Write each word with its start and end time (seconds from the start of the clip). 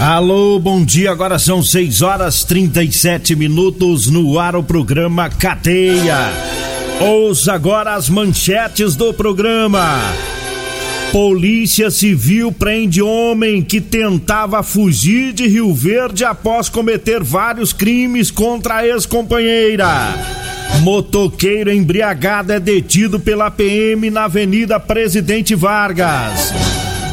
Alô, 0.00 0.58
bom 0.58 0.84
dia. 0.84 1.10
Agora 1.10 1.38
são 1.38 1.62
6 1.62 2.02
horas 2.02 2.44
37 2.44 3.36
minutos 3.36 4.10
no 4.10 4.38
ar 4.38 4.56
o 4.56 4.62
programa 4.62 5.30
Cadeia. 5.30 6.18
Ouça 7.00 7.52
agora 7.52 7.94
as 7.94 8.08
manchetes 8.08 8.96
do 8.96 9.14
programa. 9.14 10.00
Polícia 11.12 11.92
Civil 11.92 12.50
prende 12.50 13.00
homem 13.00 13.62
que 13.62 13.80
tentava 13.80 14.62
fugir 14.64 15.32
de 15.32 15.46
Rio 15.46 15.72
Verde 15.72 16.24
após 16.24 16.68
cometer 16.68 17.22
vários 17.22 17.72
crimes 17.72 18.32
contra 18.32 18.76
a 18.78 18.86
ex-companheira. 18.86 19.88
Motoqueiro 20.80 21.72
embriagado 21.72 22.52
é 22.52 22.58
detido 22.58 23.20
pela 23.20 23.48
PM 23.48 24.10
na 24.10 24.24
Avenida 24.24 24.80
Presidente 24.80 25.54
Vargas. 25.54 26.52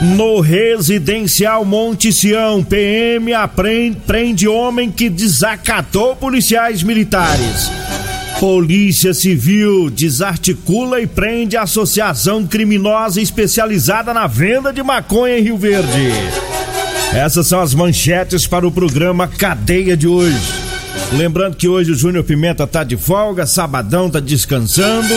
No 0.01 0.39
residencial 0.39 1.63
Monte 1.63 2.11
Sião, 2.11 2.63
PM 2.63 3.29
prende 4.07 4.47
homem 4.47 4.89
que 4.89 5.07
desacatou 5.07 6.15
policiais 6.15 6.81
militares. 6.81 7.69
Polícia 8.39 9.13
Civil 9.13 9.91
desarticula 9.91 10.99
e 10.99 11.05
prende 11.05 11.55
associação 11.55 12.47
criminosa 12.47 13.21
especializada 13.21 14.11
na 14.11 14.25
venda 14.25 14.73
de 14.73 14.81
maconha 14.81 15.37
em 15.37 15.43
Rio 15.43 15.57
Verde. 15.57 16.09
Essas 17.13 17.45
são 17.45 17.61
as 17.61 17.75
manchetes 17.75 18.47
para 18.47 18.65
o 18.65 18.71
programa 18.71 19.27
Cadeia 19.27 19.95
de 19.95 20.07
hoje. 20.07 20.35
Lembrando 21.13 21.55
que 21.55 21.67
hoje 21.67 21.91
o 21.91 21.95
Júnior 21.95 22.23
Pimenta 22.23 22.65
tá 22.65 22.83
de 22.83 22.97
folga, 22.97 23.45
Sabadão 23.45 24.09
tá 24.09 24.19
descansando, 24.19 25.13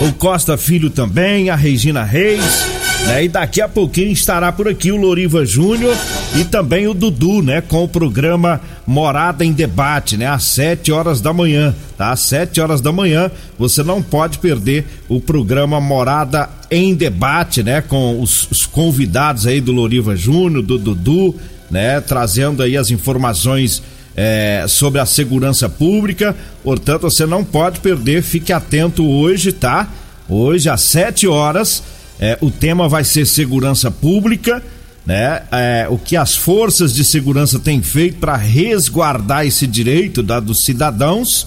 o 0.00 0.12
Costa 0.14 0.56
Filho 0.56 0.90
também, 0.90 1.50
a 1.50 1.54
Regina 1.54 2.02
Reis. 2.02 2.83
Né? 3.06 3.24
E 3.24 3.28
daqui 3.28 3.60
a 3.60 3.68
pouquinho 3.68 4.12
estará 4.12 4.50
por 4.50 4.66
aqui 4.66 4.90
o 4.90 4.96
Loriva 4.96 5.44
Júnior 5.44 5.94
e 6.36 6.44
também 6.44 6.88
o 6.88 6.94
Dudu, 6.94 7.42
né? 7.42 7.60
Com 7.60 7.84
o 7.84 7.88
programa 7.88 8.60
Morada 8.86 9.44
em 9.44 9.52
Debate, 9.52 10.16
né? 10.16 10.26
Às 10.26 10.44
7 10.44 10.90
horas 10.90 11.20
da 11.20 11.32
manhã, 11.32 11.74
tá? 11.98 12.12
Às 12.12 12.20
7 12.20 12.60
horas 12.60 12.80
da 12.80 12.90
manhã, 12.90 13.30
você 13.58 13.82
não 13.82 14.02
pode 14.02 14.38
perder 14.38 14.86
o 15.08 15.20
programa 15.20 15.80
Morada 15.80 16.48
em 16.70 16.94
Debate, 16.94 17.62
né? 17.62 17.82
Com 17.82 18.20
os, 18.20 18.50
os 18.50 18.64
convidados 18.64 19.46
aí 19.46 19.60
do 19.60 19.72
Loriva 19.72 20.16
Júnior, 20.16 20.62
do 20.62 20.78
Dudu, 20.78 21.34
né? 21.70 22.00
Trazendo 22.00 22.62
aí 22.62 22.76
as 22.76 22.90
informações 22.90 23.82
é, 24.16 24.64
sobre 24.66 25.00
a 25.00 25.06
segurança 25.06 25.68
pública. 25.68 26.34
Portanto, 26.62 27.02
você 27.02 27.26
não 27.26 27.44
pode 27.44 27.80
perder, 27.80 28.22
fique 28.22 28.52
atento 28.52 29.06
hoje, 29.06 29.52
tá? 29.52 29.88
Hoje 30.26 30.70
às 30.70 30.82
7 30.82 31.28
horas 31.28 31.82
é, 32.20 32.38
o 32.40 32.50
tema 32.50 32.88
vai 32.88 33.04
ser 33.04 33.26
segurança 33.26 33.90
pública, 33.90 34.62
né? 35.04 35.42
É, 35.52 35.86
o 35.90 35.98
que 35.98 36.16
as 36.16 36.34
forças 36.34 36.94
de 36.94 37.04
segurança 37.04 37.58
têm 37.58 37.82
feito 37.82 38.18
para 38.18 38.36
resguardar 38.36 39.46
esse 39.46 39.66
direito 39.66 40.22
da, 40.22 40.40
dos 40.40 40.64
cidadãos, 40.64 41.46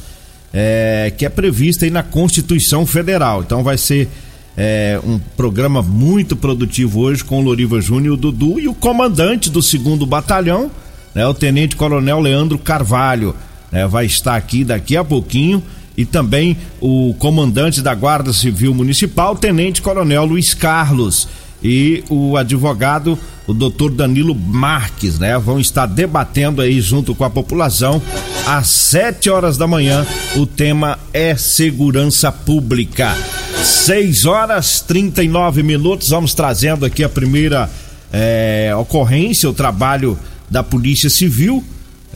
é, 0.53 1.11
que 1.17 1.25
é 1.25 1.29
previsto 1.29 1.83
aí 1.83 1.91
na 1.91 2.03
Constituição 2.03 2.85
Federal. 2.85 3.41
Então 3.41 3.63
vai 3.63 3.77
ser 3.77 4.07
é, 4.55 4.99
um 5.03 5.17
programa 5.35 5.81
muito 5.81 6.35
produtivo 6.35 6.99
hoje 7.01 7.23
com 7.23 7.39
o 7.39 7.43
Loriva 7.43 7.81
Júnior, 7.81 8.13
o 8.13 8.17
Dudu 8.17 8.59
e 8.59 8.67
o 8.67 8.73
comandante 8.73 9.49
do 9.49 9.61
segundo 9.61 10.05
batalhão, 10.05 10.69
né? 11.15 11.25
O 11.25 11.33
Tenente 11.33 11.75
Coronel 11.75 12.19
Leandro 12.19 12.59
Carvalho, 12.59 13.35
né? 13.71 13.87
Vai 13.87 14.05
estar 14.05 14.35
aqui 14.35 14.63
daqui 14.63 14.95
a 14.95 15.03
pouquinho 15.03 15.63
e 15.97 16.05
também 16.05 16.55
o 16.79 17.15
comandante 17.17 17.81
da 17.81 17.95
Guarda 17.95 18.31
Civil 18.31 18.73
Municipal, 18.73 19.35
Tenente 19.35 19.81
Coronel 19.81 20.23
Luiz 20.25 20.53
Carlos, 20.53 21.27
e 21.63 22.03
o 22.07 22.37
advogado, 22.37 23.17
o 23.47 23.53
doutor 23.53 23.91
Danilo 23.91 24.35
Marques, 24.35 25.17
né? 25.17 25.37
Vão 25.39 25.59
estar 25.59 25.87
debatendo 25.87 26.61
aí 26.61 26.79
junto 26.79 27.15
com 27.15 27.23
a 27.23 27.29
população 27.31 27.99
às 28.45 28.67
7 28.67 29.29
horas 29.31 29.57
da 29.57 29.65
manhã. 29.65 30.05
O 30.35 30.45
tema 30.45 30.99
é 31.11 31.35
segurança 31.35 32.31
pública. 32.31 33.17
6 33.63 34.25
horas 34.25 34.81
39 34.81 35.63
minutos. 35.63 36.09
Vamos 36.09 36.35
trazendo 36.35 36.85
aqui 36.85 37.03
a 37.03 37.09
primeira 37.09 37.67
é, 38.13 38.71
ocorrência, 38.77 39.49
o 39.49 39.53
trabalho 39.53 40.17
da 40.47 40.61
Polícia 40.61 41.09
Civil, 41.09 41.63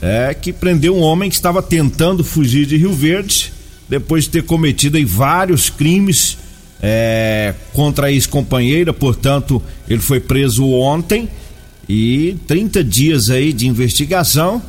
é, 0.00 0.34
que 0.34 0.52
prendeu 0.52 0.96
um 0.96 1.02
homem 1.02 1.28
que 1.28 1.34
estava 1.34 1.60
tentando 1.60 2.22
fugir 2.22 2.64
de 2.64 2.76
Rio 2.76 2.92
Verde 2.92 3.52
depois 3.92 4.24
de 4.24 4.30
ter 4.30 4.44
cometido 4.44 4.96
aí 4.96 5.04
vários 5.04 5.68
crimes 5.68 6.38
é, 6.82 7.54
contra 7.74 8.06
a 8.06 8.10
ex-companheira, 8.10 8.90
portanto, 8.90 9.62
ele 9.86 10.00
foi 10.00 10.18
preso 10.18 10.66
ontem 10.66 11.28
e 11.86 12.34
30 12.46 12.82
dias 12.82 13.28
aí 13.28 13.52
de 13.52 13.68
investigação 13.68 14.62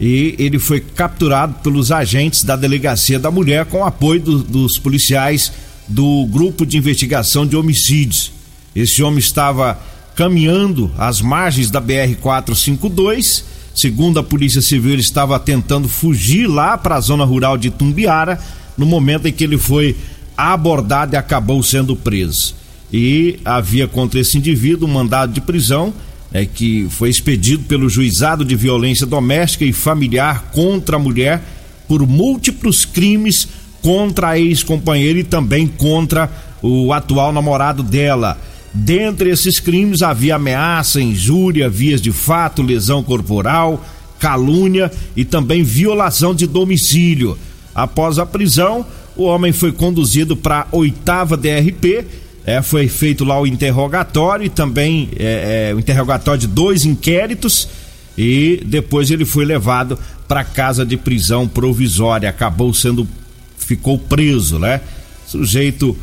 e 0.00 0.34
ele 0.40 0.58
foi 0.58 0.80
capturado 0.80 1.54
pelos 1.62 1.92
agentes 1.92 2.42
da 2.42 2.56
delegacia 2.56 3.16
da 3.16 3.30
mulher 3.30 3.64
com 3.66 3.84
apoio 3.84 4.20
do, 4.20 4.42
dos 4.42 4.76
policiais 4.76 5.52
do 5.86 6.26
grupo 6.26 6.66
de 6.66 6.76
investigação 6.76 7.46
de 7.46 7.54
homicídios. 7.54 8.32
Esse 8.74 9.04
homem 9.04 9.20
estava 9.20 9.78
caminhando 10.16 10.90
às 10.98 11.20
margens 11.20 11.70
da 11.70 11.78
BR 11.78 12.16
452. 12.20 13.44
Segundo 13.72 14.18
a 14.18 14.22
Polícia 14.22 14.60
Civil, 14.60 14.94
ele 14.94 15.00
estava 15.00 15.38
tentando 15.38 15.88
fugir 15.88 16.48
lá 16.48 16.76
para 16.76 16.96
a 16.96 17.00
zona 17.00 17.24
rural 17.24 17.56
de 17.56 17.70
Tumbiara 17.70 18.40
no 18.76 18.86
momento 18.86 19.26
em 19.26 19.32
que 19.32 19.44
ele 19.44 19.58
foi 19.58 19.96
abordado 20.36 21.14
e 21.14 21.16
acabou 21.16 21.62
sendo 21.62 21.94
preso. 21.94 22.54
E 22.92 23.38
havia 23.44 23.88
contra 23.88 24.20
esse 24.20 24.38
indivíduo 24.38 24.88
um 24.88 24.92
mandado 24.92 25.32
de 25.32 25.40
prisão 25.40 25.92
é, 26.32 26.44
que 26.44 26.88
foi 26.90 27.08
expedido 27.08 27.64
pelo 27.64 27.88
juizado 27.88 28.44
de 28.44 28.56
violência 28.56 29.06
doméstica 29.06 29.64
e 29.64 29.72
familiar 29.72 30.50
contra 30.52 30.96
a 30.96 30.98
mulher 30.98 31.40
por 31.86 32.04
múltiplos 32.06 32.84
crimes 32.84 33.48
contra 33.80 34.30
a 34.30 34.38
ex-companheira 34.38 35.20
e 35.20 35.24
também 35.24 35.66
contra 35.66 36.30
o 36.60 36.92
atual 36.92 37.32
namorado 37.32 37.82
dela. 37.82 38.36
Dentre 38.72 39.30
esses 39.30 39.60
crimes 39.60 40.02
havia 40.02 40.34
ameaça, 40.34 41.00
injúria, 41.00 41.68
vias 41.68 42.00
de 42.00 42.10
fato, 42.10 42.62
lesão 42.62 43.02
corporal, 43.02 43.84
calúnia 44.18 44.90
e 45.14 45.24
também 45.24 45.62
violação 45.62 46.34
de 46.34 46.46
domicílio. 46.46 47.38
Após 47.74 48.18
a 48.18 48.26
prisão, 48.26 48.86
o 49.16 49.24
homem 49.24 49.52
foi 49.52 49.72
conduzido 49.72 50.36
para 50.36 50.60
a 50.60 50.66
oitava 50.72 51.36
DRP. 51.36 52.04
É, 52.46 52.60
foi 52.60 52.88
feito 52.88 53.24
lá 53.24 53.40
o 53.40 53.46
interrogatório 53.46 54.44
e 54.44 54.50
também 54.50 55.08
é, 55.16 55.70
é, 55.70 55.74
o 55.74 55.78
interrogatório 55.78 56.40
de 56.40 56.46
dois 56.46 56.84
inquéritos 56.84 57.66
e 58.18 58.62
depois 58.66 59.10
ele 59.10 59.24
foi 59.24 59.46
levado 59.46 59.98
para 60.28 60.44
casa 60.44 60.84
de 60.84 60.96
prisão 60.96 61.48
provisória. 61.48 62.28
Acabou 62.28 62.72
sendo, 62.74 63.08
ficou 63.56 63.98
preso, 63.98 64.58
né? 64.58 64.80
Sujeito 65.26 65.96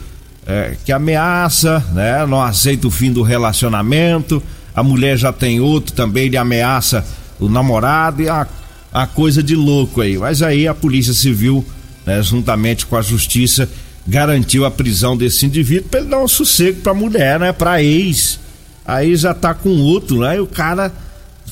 é, 0.46 0.76
que 0.84 0.92
ameaça, 0.92 1.86
né? 1.94 2.26
Não 2.26 2.42
aceita 2.42 2.88
o 2.88 2.92
fim 2.92 3.12
do 3.12 3.22
relacionamento. 3.22 4.42
A 4.76 4.84
mulher 4.84 5.18
já 5.18 5.32
tem 5.32 5.60
outro 5.60 5.94
também, 5.94 6.26
ele 6.26 6.38
ameaça 6.38 7.06
o 7.40 7.50
namorado 7.50 8.22
e 8.22 8.30
a 8.30 8.48
a 8.94 9.08
coisa 9.08 9.42
de 9.42 9.56
louco 9.56 10.02
aí. 10.02 10.18
Mas 10.18 10.42
aí 10.42 10.68
a 10.68 10.74
Polícia 10.74 11.14
Civil, 11.14 11.66
né, 12.06 12.22
juntamente 12.22 12.86
com 12.86 12.96
a 12.96 13.02
Justiça, 13.02 13.70
garantiu 14.06 14.66
a 14.66 14.72
prisão 14.72 15.16
desse 15.16 15.46
indivíduo 15.46 15.90
para 15.90 16.00
ele 16.02 16.10
dar 16.10 16.20
um 16.20 16.28
sossego 16.28 16.82
pra 16.82 16.94
mulher, 16.94 17.40
né? 17.40 17.52
Pra 17.52 17.82
ex. 17.82 18.40
Aí 18.86 19.16
já 19.16 19.34
tá 19.34 19.54
com 19.54 19.70
outro, 19.70 20.22
né? 20.22 20.38
E 20.38 20.40
o 20.40 20.48
cara 20.48 20.92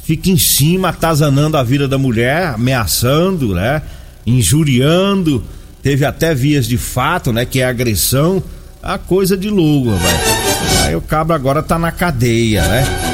fica 0.03 0.29
em 0.29 0.37
cima, 0.37 0.89
atazanando 0.89 1.57
a 1.57 1.63
vida 1.63 1.87
da 1.87 1.97
mulher, 1.97 2.47
ameaçando, 2.47 3.53
né? 3.53 3.81
Injuriando. 4.25 5.43
Teve 5.81 6.03
até 6.03 6.33
vias 6.33 6.67
de 6.67 6.77
fato, 6.77 7.31
né? 7.31 7.45
Que 7.45 7.61
é 7.61 7.65
agressão. 7.65 8.43
A 8.81 8.97
coisa 8.97 9.37
de 9.37 9.49
louco, 9.49 9.91
vai. 9.91 10.87
Aí 10.87 10.95
o 10.95 11.01
cabo 11.01 11.33
agora 11.33 11.61
tá 11.61 11.77
na 11.77 11.91
cadeia, 11.91 12.67
né? 12.67 13.08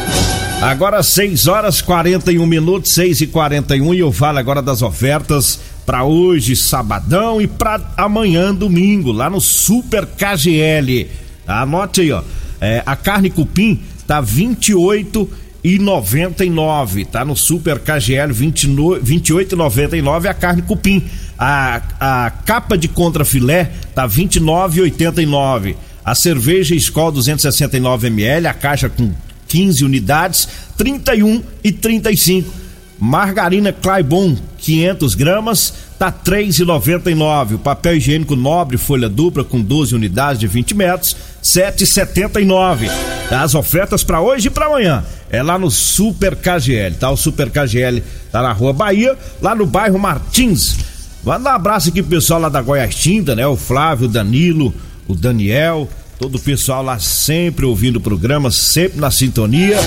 Agora 0.61 1.03
6 1.03 1.47
horas 1.47 1.81
41 1.81 2.45
minutos, 2.45 2.93
6 2.93 3.21
e 3.21 3.27
41 3.27 3.93
e 3.93 3.99
eu 3.99 4.11
falo 4.11 4.39
agora 4.39 4.61
das 4.61 4.81
ofertas 4.81 5.59
para 5.85 6.03
hoje, 6.03 6.55
sabadão 6.55 7.39
e 7.39 7.45
para 7.45 7.81
amanhã, 7.95 8.53
domingo, 8.53 9.11
lá 9.11 9.29
no 9.29 9.39
Super 9.39 10.05
KGL. 10.05 11.07
Anote 11.45 12.01
aí, 12.01 12.11
ó. 12.11 12.23
É, 12.59 12.81
a 12.85 12.95
carne 12.95 13.29
cupim 13.29 13.79
tá 14.07 14.19
28 14.21 15.29
e 15.63 15.77
99, 15.77 17.05
tá 17.05 17.25
no 17.25 17.35
Super 17.35 17.79
KGL 17.79 18.33
28,99 18.33 20.25
a 20.27 20.33
carne 20.33 20.61
cupim. 20.61 21.03
A, 21.37 21.81
a 21.99 22.31
capa 22.31 22.77
de 22.77 22.87
contrafilé 22.87 23.71
tá 23.93 24.07
29,89. 24.07 25.75
A 26.03 26.15
cerveja 26.15 26.75
Skol 26.75 27.11
269 27.11 28.07
ml, 28.07 28.47
a 28.47 28.53
caixa 28.53 28.89
com 28.89 29.11
15 29.55 29.85
unidades, 29.85 30.49
31 30.77 31.41
e 31.63 31.71
35 31.71 32.65
Margarina 32.99 33.71
Claibon, 33.71 34.35
500 34.57 35.15
gramas, 35.15 35.73
tá 35.97 36.11
3,99. 36.11 37.55
O 37.55 37.59
papel 37.59 37.95
higiênico 37.95 38.35
nobre 38.35 38.77
folha 38.77 39.07
dupla 39.07 39.45
com 39.45 39.61
12 39.61 39.95
unidades 39.95 40.39
de 40.39 40.47
20 40.47 40.73
metros, 40.73 41.15
7,79. 41.41 42.89
As 43.31 43.55
ofertas 43.55 44.03
para 44.03 44.19
hoje 44.19 44.47
e 44.47 44.51
para 44.51 44.65
amanhã 44.65 45.05
é 45.29 45.41
lá 45.41 45.57
no 45.57 45.71
Super 45.71 46.35
KGL, 46.35 46.95
tá? 46.97 47.09
O 47.09 47.17
Super 47.17 47.49
KGL 47.49 48.03
tá 48.31 48.41
na 48.41 48.51
Rua 48.51 48.73
Bahia, 48.73 49.17
lá 49.41 49.55
no 49.55 49.65
bairro 49.65 49.97
Martins. 49.97 50.77
Manda 51.23 51.49
um 51.49 51.53
abraço 51.53 51.89
aqui 51.89 52.01
pro 52.01 52.11
pessoal 52.11 52.41
lá 52.41 52.49
da 52.49 52.61
Goiás 52.61 52.93
Tinta, 52.93 53.35
né? 53.35 53.47
O 53.47 53.55
Flávio, 53.55 54.07
o 54.07 54.11
Danilo, 54.11 54.73
o 55.07 55.15
Daniel, 55.15 55.89
todo 56.19 56.35
o 56.35 56.39
pessoal 56.39 56.83
lá 56.83 56.99
sempre 56.99 57.65
ouvindo 57.65 57.97
o 57.97 58.01
programa, 58.01 58.51
sempre 58.51 58.99
na 58.99 59.11
sintonia. 59.11 59.79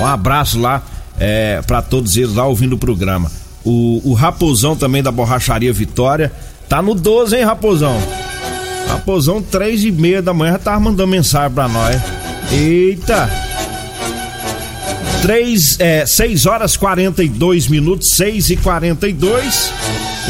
Um 0.00 0.06
abraço 0.06 0.58
lá 0.58 0.82
é, 1.18 1.60
para 1.66 1.82
todos 1.82 2.16
eles 2.16 2.34
lá 2.34 2.46
ouvindo 2.46 2.74
o 2.74 2.78
programa. 2.78 3.30
O, 3.64 4.00
o 4.04 4.14
Raposão 4.14 4.74
também 4.74 5.02
da 5.02 5.12
Borracharia 5.12 5.72
Vitória. 5.72 6.32
Tá 6.68 6.80
no 6.80 6.94
12, 6.94 7.36
hein, 7.36 7.44
Raposão? 7.44 8.00
Raposão, 8.88 9.42
três 9.42 9.84
e 9.84 9.90
meia 9.90 10.22
da 10.22 10.32
manhã, 10.32 10.52
já 10.52 10.58
tava 10.58 10.80
mandando 10.80 11.08
mensagem 11.08 11.50
pra 11.50 11.68
nós. 11.68 12.00
Eita! 12.50 13.28
3, 15.22 15.80
é, 15.80 16.06
6 16.06 16.46
horas 16.46 16.76
42 16.76 17.68
minutos, 17.68 18.08
6 18.08 18.50
e 18.50 18.56
42 18.56 19.70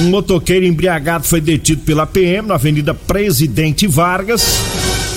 Um 0.01 0.11
motoqueiro 0.11 0.67
embriagado 0.67 1.25
foi 1.25 1.41
detido 1.41 1.83
pela 1.83 2.07
PM 2.07 2.49
na 2.49 2.55
Avenida 2.55 2.93
Presidente 2.93 3.87
Vargas. 3.87 4.43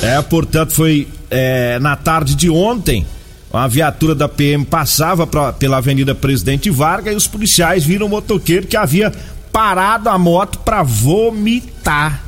É, 0.03 0.21
portanto, 0.21 0.73
foi 0.73 1.07
é, 1.31 1.79
na 1.79 1.95
tarde 1.95 2.35
de 2.35 2.49
ontem 2.49 3.05
uma 3.51 3.69
viatura 3.69 4.13
da 4.13 4.27
PM 4.27 4.65
passava 4.65 5.25
pra, 5.25 5.53
pela 5.53 5.77
Avenida 5.77 6.13
Presidente 6.13 6.69
Vargas 6.69 7.13
e 7.13 7.17
os 7.17 7.27
policiais 7.27 7.85
viram 7.85 8.07
o 8.07 8.09
motoqueiro 8.09 8.67
que 8.67 8.75
havia 8.75 9.13
parado 9.51 10.09
a 10.09 10.17
moto 10.17 10.59
para 10.59 10.83
vomitar. 10.83 12.21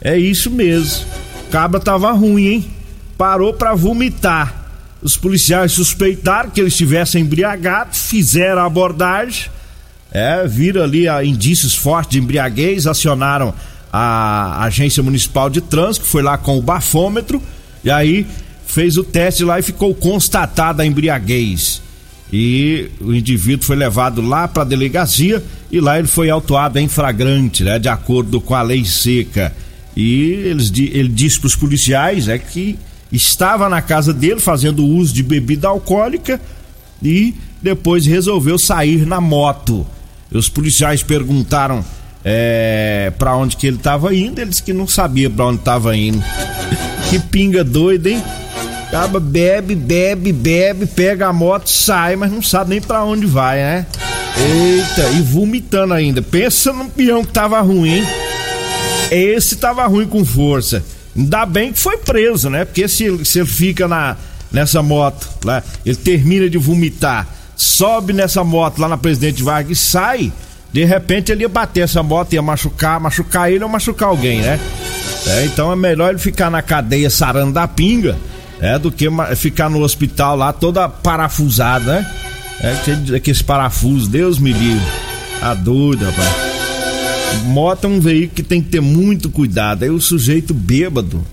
É 0.00 0.16
isso 0.18 0.50
mesmo. 0.50 1.06
Cabra 1.50 1.78
tava 1.78 2.10
ruim, 2.10 2.46
hein? 2.46 2.70
Parou 3.16 3.52
para 3.52 3.72
vomitar. 3.72 4.62
Os 5.00 5.16
policiais 5.16 5.70
suspeitaram 5.70 6.50
que 6.50 6.60
ele 6.60 6.68
estivesse 6.68 7.18
embriagado, 7.18 7.94
fizeram 7.94 8.62
a 8.62 8.66
abordagem, 8.66 9.48
é, 10.10 10.44
viram 10.48 10.82
ali 10.82 11.08
a, 11.08 11.22
indícios 11.22 11.74
fortes 11.76 12.12
de 12.12 12.18
embriaguez, 12.18 12.86
acionaram 12.86 13.54
a 13.92 14.64
agência 14.64 15.02
municipal 15.02 15.50
de 15.50 15.60
trânsito, 15.60 16.06
foi 16.06 16.22
lá 16.22 16.38
com 16.38 16.56
o 16.56 16.62
bafômetro 16.62 17.42
e 17.84 17.90
aí 17.90 18.26
fez 18.66 18.96
o 18.96 19.04
teste 19.04 19.44
lá 19.44 19.58
e 19.58 19.62
ficou 19.62 19.94
constatada 19.94 20.82
a 20.82 20.86
embriaguez. 20.86 21.82
E 22.32 22.88
o 22.98 23.12
indivíduo 23.12 23.66
foi 23.66 23.76
levado 23.76 24.22
lá 24.22 24.48
para 24.48 24.62
a 24.62 24.66
delegacia 24.66 25.44
e 25.70 25.78
lá 25.78 25.98
ele 25.98 26.08
foi 26.08 26.30
autuado 26.30 26.78
em 26.78 26.88
flagrante, 26.88 27.62
né, 27.62 27.78
de 27.78 27.88
acordo 27.88 28.40
com 28.40 28.54
a 28.54 28.62
lei 28.62 28.84
seca. 28.86 29.54
E 29.94 30.30
eles, 30.46 30.72
ele 30.74 31.10
disse 31.10 31.38
para 31.38 31.48
os 31.48 31.56
policiais 31.56 32.28
é, 32.28 32.38
que 32.38 32.78
estava 33.12 33.68
na 33.68 33.82
casa 33.82 34.14
dele 34.14 34.40
fazendo 34.40 34.86
uso 34.86 35.12
de 35.12 35.22
bebida 35.22 35.68
alcoólica 35.68 36.40
e 37.02 37.34
depois 37.60 38.06
resolveu 38.06 38.58
sair 38.58 39.04
na 39.04 39.20
moto. 39.20 39.86
Os 40.30 40.48
policiais 40.48 41.02
perguntaram 41.02 41.84
é, 42.24 43.12
para 43.18 43.36
onde 43.36 43.56
que 43.56 43.66
ele 43.66 43.76
estava 43.76 44.14
indo, 44.14 44.40
eles 44.40 44.60
que 44.60 44.72
não 44.72 44.86
sabia 44.86 45.28
para 45.28 45.46
onde 45.46 45.58
estava 45.58 45.96
indo. 45.96 46.22
que 47.10 47.18
pinga 47.18 47.64
doida, 47.64 48.10
hein? 48.10 48.22
Acaba, 48.88 49.18
bebe, 49.18 49.74
bebe, 49.74 50.32
bebe, 50.32 50.86
pega 50.86 51.28
a 51.28 51.32
moto, 51.32 51.68
sai, 51.68 52.14
mas 52.14 52.30
não 52.30 52.42
sabe 52.42 52.70
nem 52.70 52.80
para 52.80 53.02
onde 53.04 53.26
vai, 53.26 53.56
né? 53.56 53.86
Eita, 54.36 55.08
e 55.10 55.22
vomitando 55.22 55.94
ainda. 55.94 56.20
Pensa 56.20 56.72
num 56.72 56.88
peão 56.88 57.24
que 57.24 57.32
tava 57.32 57.60
ruim, 57.60 57.98
hein? 57.98 58.04
Esse 59.10 59.56
tava 59.56 59.86
ruim 59.86 60.06
com 60.06 60.24
força. 60.24 60.84
Ainda 61.16 61.44
bem 61.44 61.72
que 61.72 61.78
foi 61.78 61.98
preso, 61.98 62.48
né? 62.48 62.64
Porque 62.64 62.86
se, 62.88 63.24
se 63.24 63.40
ele 63.40 63.48
fica 63.48 63.88
na, 63.88 64.16
nessa 64.50 64.82
moto, 64.82 65.28
lá, 65.44 65.62
ele 65.84 65.96
termina 65.96 66.48
de 66.48 66.58
vomitar, 66.58 67.26
sobe 67.56 68.12
nessa 68.12 68.42
moto 68.42 68.78
lá 68.78 68.88
na 68.88 68.96
Presidente 68.96 69.42
Vargas 69.42 69.78
e 69.78 69.80
sai, 69.80 70.32
de 70.72 70.84
repente 70.84 71.30
ele 71.30 71.42
ia 71.42 71.48
bater 71.48 71.82
essa 71.82 72.02
moto, 72.02 72.32
ia 72.32 72.42
machucar, 72.42 72.98
machucar 72.98 73.50
ele 73.50 73.62
ou 73.62 73.70
machucar 73.70 74.08
alguém, 74.08 74.40
né? 74.40 74.58
É, 75.26 75.44
então 75.44 75.70
é 75.70 75.76
melhor 75.76 76.10
ele 76.10 76.18
ficar 76.18 76.50
na 76.50 76.62
cadeia 76.62 77.10
sarando 77.10 77.52
da 77.52 77.68
pinga 77.68 78.16
é 78.62 78.78
do 78.78 78.92
que 78.92 79.08
ficar 79.34 79.68
no 79.68 79.82
hospital 79.82 80.36
lá 80.36 80.52
toda 80.52 80.88
parafusada, 80.88 82.00
né? 82.00 82.06
É 82.60 83.16
aqueles 83.16 83.42
parafusos, 83.42 84.06
Deus 84.06 84.38
me 84.38 84.52
livre. 84.52 84.86
Tá 85.40 85.52
doido, 85.52 86.04
rapaz. 86.04 86.28
Moto 87.46 87.86
é 87.86 87.88
um 87.88 87.98
veículo 87.98 88.36
que 88.36 88.42
tem 88.44 88.62
que 88.62 88.68
ter 88.68 88.80
muito 88.80 89.28
cuidado. 89.30 89.82
Aí 89.82 89.90
o 89.90 90.00
sujeito 90.00 90.54
bêbado 90.54 91.26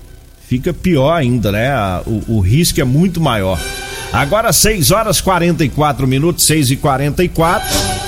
fica 0.48 0.72
pior 0.72 1.12
ainda, 1.12 1.52
né? 1.52 1.70
O, 2.04 2.24
o 2.26 2.40
risco 2.40 2.80
é 2.80 2.84
muito 2.84 3.20
maior. 3.20 3.60
Agora 4.12 4.52
6 4.52 4.90
horas 4.90 5.20
44 5.20 6.08
minutos, 6.08 6.44
6 6.46 6.72
e 6.72 6.76
44 6.76 7.68
E 7.68 7.99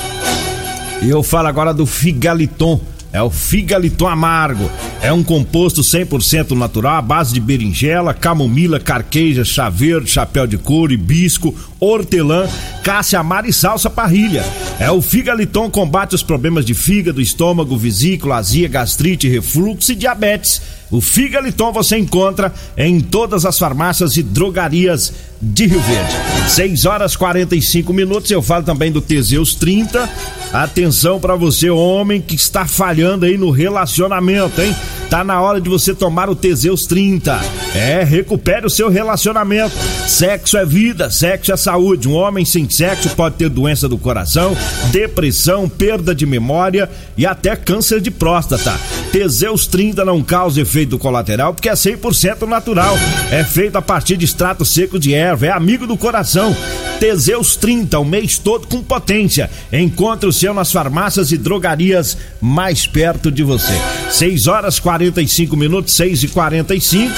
eu 1.09 1.23
falo 1.23 1.49
agora 1.49 1.73
do 1.73 1.87
Figaliton 1.87 2.81
é 3.13 3.21
o 3.23 3.29
figaliton 3.29 4.09
amargo. 4.09 4.71
É 5.03 5.13
um 5.13 5.23
composto 5.23 5.83
100% 5.83 6.53
natural 6.53 6.97
à 6.97 7.03
base 7.03 7.35
de 7.35 7.41
berinjela, 7.41 8.15
camomila, 8.15 8.81
carqueja, 8.81 9.45
chá 9.45 9.69
verde, 9.69 10.11
chapéu 10.11 10.47
de 10.47 10.57
couro, 10.57 10.93
hibisco, 10.93 11.55
hortelã, 11.79 12.49
cássia 12.83 13.21
amara 13.21 13.47
e 13.47 13.53
salsa 13.53 13.91
parrilha. 13.91 14.43
É 14.79 14.91
o 14.91 15.03
figaliton 15.03 15.71
combate 15.71 16.15
os 16.15 16.23
problemas 16.23 16.65
de 16.65 16.73
fígado, 16.73 17.21
estômago, 17.21 17.77
vesícula, 17.77 18.37
azia, 18.37 18.67
gastrite, 18.67 19.29
refluxo 19.29 19.93
e 19.93 19.97
diabetes. 19.97 20.63
O 20.93 21.01
Figaliton 21.01 21.73
você 21.73 21.97
encontra 21.97 22.53
em 22.77 23.01
todas 23.01 23.47
as 23.47 23.59
farmácias 23.59 24.19
e 24.19 24.23
drogarias 24.23 25.11
de 25.43 25.67
Rio 25.67 25.81
Verde. 25.81 26.13
6 26.49 26.87
horas 26.87 27.17
45 27.17 27.93
minutos. 27.93 28.31
Eu 28.31 28.41
falo 28.41 28.65
também 28.65 28.93
do 28.93 29.01
Teseus 29.01 29.55
30. 29.57 30.09
Atenção 30.53 31.19
para 31.19 31.35
você, 31.35 31.71
homem 31.71 32.21
que 32.21 32.35
está 32.35 32.67
falhando 32.67 33.25
aí 33.25 33.37
no 33.37 33.51
relacionamento, 33.51 34.61
hein? 34.61 34.75
Tá 35.09 35.25
na 35.25 35.41
hora 35.41 35.61
de 35.61 35.69
você 35.69 35.95
tomar 35.95 36.31
o 36.31 36.35
Teseus 36.35 36.85
30. 36.85 37.39
É, 37.75 38.03
recupere 38.03 38.67
o 38.67 38.71
seu 38.71 38.89
relacionamento. 38.89 39.75
Sexo 40.07 40.57
é 40.57 40.65
vida, 40.65 41.11
sexo 41.11 41.53
é 41.53 41.57
saúde. 41.57 42.09
Um 42.09 42.15
homem 42.15 42.45
sem 42.45 42.69
sexo 42.69 43.11
pode 43.11 43.37
ter 43.37 43.49
doença 43.49 43.89
do 43.89 43.99
coração, 43.99 44.57
depressão, 44.91 45.69
perda 45.69 46.15
de 46.15 46.27
memória 46.27 46.89
e 47.17 47.27
até 47.27 47.57
câncer 47.57 48.01
de 48.01 48.11
próstata. 48.11 48.79
Teseus 49.11 49.67
30 49.67 50.05
não 50.05 50.23
causa 50.23 50.61
efeito 50.61 50.99
colateral 50.99 51.53
porque 51.53 51.69
é 51.69 51.75
100% 51.75 52.47
natural. 52.47 52.97
É 53.31 53.45
feito 53.45 53.77
a 53.77 53.83
partir 53.83 54.17
de 54.17 54.25
extrato 54.25 54.65
seco 54.65 54.99
de 54.99 55.15
erva, 55.15 55.32
é 55.41 55.51
amigo 55.51 55.87
do 55.87 55.97
coração. 55.97 56.55
Teseus 57.01 57.57
30, 57.57 57.99
o 57.99 58.05
mês 58.05 58.39
todo 58.39 58.67
com 58.67 58.83
potência. 58.83 59.51
Encontre 59.73 60.29
o 60.29 60.33
seu 60.33 60.55
nas 60.55 60.71
farmácias 60.71 61.33
e 61.33 61.39
drogarias 61.39 62.17
mais 62.41 62.87
perto 62.87 63.31
de 63.31 63.43
você. 63.43 63.73
6 64.11 64.47
horas 64.47 64.79
45 64.79 65.57
minutos, 65.57 65.95
6 65.95 66.23
e 66.25 66.29
45 66.29 67.13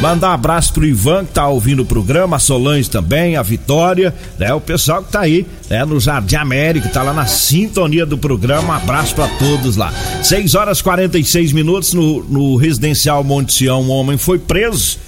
Mandar 0.00 0.30
um 0.30 0.32
abraço 0.32 0.72
pro 0.72 0.86
Ivan 0.86 1.26
que 1.26 1.34
tá 1.34 1.46
ouvindo 1.46 1.82
o 1.82 1.84
programa, 1.84 2.36
a 2.36 2.38
Solange 2.38 2.88
também, 2.88 3.36
a 3.36 3.42
Vitória, 3.42 4.14
né? 4.38 4.52
O 4.54 4.60
pessoal 4.60 5.04
que 5.04 5.12
tá 5.12 5.20
aí, 5.20 5.46
né? 5.68 5.84
No 5.84 6.00
Jardim 6.00 6.36
América, 6.36 6.88
tá 6.88 7.02
lá 7.02 7.12
na 7.12 7.26
sintonia 7.26 8.06
do 8.06 8.16
programa. 8.16 8.72
Um 8.72 8.76
abraço 8.76 9.14
para 9.14 9.28
todos 9.28 9.76
lá. 9.76 9.92
6 10.22 10.54
horas 10.54 10.80
46 10.80 11.52
minutos 11.52 11.92
no, 11.92 12.24
no 12.24 12.56
residencial 12.56 13.22
Monte 13.22 13.52
Sião, 13.52 13.82
um 13.82 13.90
homem 13.90 14.16
foi 14.16 14.38
preso 14.38 14.98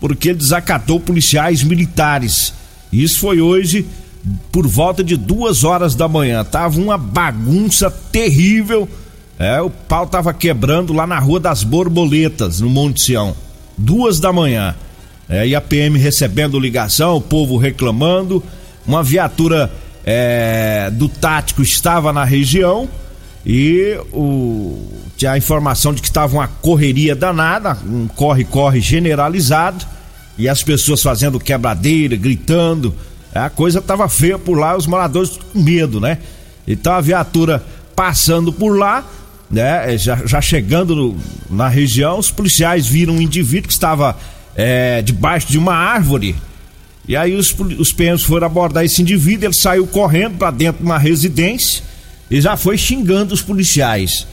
porque 0.00 0.34
desacatou 0.34 1.00
policiais 1.00 1.62
militares. 1.62 2.52
Isso 2.92 3.20
foi 3.20 3.40
hoje 3.40 3.86
por 4.50 4.66
volta 4.66 5.02
de 5.04 5.16
duas 5.16 5.64
horas 5.64 5.94
da 5.94 6.08
manhã. 6.08 6.44
Tava 6.44 6.80
uma 6.80 6.98
bagunça 6.98 7.90
terrível. 7.90 8.88
É, 9.38 9.60
o 9.60 9.70
pau 9.70 10.06
tava 10.06 10.32
quebrando 10.32 10.92
lá 10.92 11.06
na 11.06 11.18
Rua 11.18 11.38
das 11.38 11.62
Borboletas, 11.62 12.60
no 12.60 12.70
Monte 12.70 13.02
Sião 13.02 13.34
duas 13.76 14.18
da 14.18 14.32
manhã. 14.32 14.74
É, 15.28 15.46
e 15.46 15.54
a 15.54 15.60
PM 15.60 15.98
recebendo 15.98 16.58
ligação, 16.58 17.16
o 17.16 17.20
povo 17.20 17.56
reclamando. 17.56 18.42
Uma 18.86 19.02
viatura 19.02 19.70
é, 20.04 20.88
do 20.92 21.08
tático 21.08 21.62
estava 21.62 22.12
na 22.12 22.24
região 22.24 22.88
e 23.48 23.96
o, 24.12 24.76
tinha 25.16 25.30
a 25.30 25.38
informação 25.38 25.94
de 25.94 26.02
que 26.02 26.08
estava 26.08 26.34
uma 26.34 26.48
correria 26.48 27.14
danada, 27.14 27.78
um 27.86 28.08
corre-corre 28.08 28.80
generalizado, 28.80 29.86
e 30.36 30.48
as 30.48 30.64
pessoas 30.64 31.00
fazendo 31.00 31.38
quebradeira, 31.38 32.16
gritando. 32.16 32.92
A 33.32 33.48
coisa 33.48 33.78
estava 33.78 34.08
feia 34.08 34.36
por 34.36 34.58
lá, 34.58 34.76
os 34.76 34.88
moradores 34.88 35.38
com 35.52 35.62
medo, 35.62 36.00
né? 36.00 36.18
Então 36.66 36.92
a 36.92 37.00
viatura 37.00 37.62
passando 37.94 38.52
por 38.52 38.76
lá, 38.76 39.06
né? 39.48 39.94
É, 39.94 39.96
já, 39.96 40.16
já 40.26 40.40
chegando 40.40 40.96
no, 40.96 41.16
na 41.48 41.68
região, 41.68 42.18
os 42.18 42.32
policiais 42.32 42.88
viram 42.88 43.14
um 43.14 43.22
indivíduo 43.22 43.68
que 43.68 43.72
estava 43.72 44.18
é, 44.56 45.00
debaixo 45.02 45.46
de 45.46 45.56
uma 45.56 45.74
árvore. 45.74 46.34
E 47.06 47.16
aí 47.16 47.36
os, 47.36 47.54
os 47.78 47.92
PMs 47.92 48.24
foram 48.24 48.48
abordar 48.48 48.84
esse 48.84 49.00
indivíduo, 49.00 49.46
ele 49.46 49.54
saiu 49.54 49.86
correndo 49.86 50.36
para 50.36 50.50
dentro 50.50 50.78
de 50.82 50.84
uma 50.84 50.98
residência 50.98 51.84
e 52.30 52.40
já 52.40 52.56
foi 52.56 52.76
xingando 52.76 53.34
os 53.34 53.42
policiais. 53.42 54.26